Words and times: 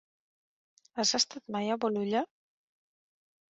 Has 1.03 1.11
estat 1.19 1.53
mai 1.57 1.71
a 1.75 1.79
Bolulla? 1.85 2.25